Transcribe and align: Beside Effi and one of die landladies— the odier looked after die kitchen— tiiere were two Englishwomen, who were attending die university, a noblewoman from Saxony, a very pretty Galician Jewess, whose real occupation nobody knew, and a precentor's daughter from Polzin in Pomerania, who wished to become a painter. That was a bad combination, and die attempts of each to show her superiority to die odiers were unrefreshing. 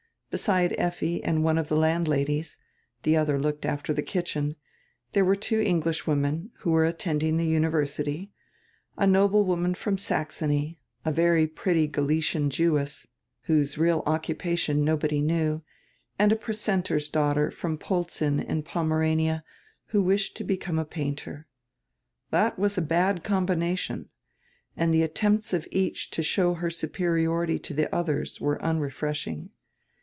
Beside 0.33 0.73
Effi 0.77 1.21
and 1.25 1.43
one 1.43 1.57
of 1.57 1.67
die 1.67 1.75
landladies— 1.75 2.57
the 3.03 3.15
odier 3.15 3.37
looked 3.37 3.65
after 3.65 3.93
die 3.93 4.01
kitchen— 4.01 4.55
tiiere 5.13 5.25
were 5.25 5.35
two 5.35 5.59
Englishwomen, 5.59 6.51
who 6.59 6.71
were 6.71 6.85
attending 6.85 7.35
die 7.35 7.43
university, 7.43 8.31
a 8.97 9.05
noblewoman 9.05 9.75
from 9.75 9.97
Saxony, 9.97 10.79
a 11.03 11.11
very 11.11 11.47
pretty 11.47 11.85
Galician 11.85 12.49
Jewess, 12.49 13.07
whose 13.41 13.77
real 13.77 14.03
occupation 14.05 14.85
nobody 14.85 15.19
knew, 15.21 15.63
and 16.17 16.31
a 16.31 16.37
precentor's 16.37 17.09
daughter 17.09 17.51
from 17.51 17.77
Polzin 17.77 18.39
in 18.39 18.63
Pomerania, 18.63 19.43
who 19.87 20.01
wished 20.01 20.37
to 20.37 20.45
become 20.45 20.79
a 20.79 20.85
painter. 20.85 21.45
That 22.29 22.57
was 22.57 22.77
a 22.77 22.81
bad 22.81 23.25
combination, 23.25 24.07
and 24.77 24.93
die 24.93 24.99
attempts 24.99 25.51
of 25.51 25.67
each 25.71 26.09
to 26.11 26.23
show 26.23 26.53
her 26.53 26.69
superiority 26.69 27.59
to 27.59 27.73
die 27.73 27.89
odiers 27.91 28.39
were 28.39 28.61
unrefreshing. 28.61 29.49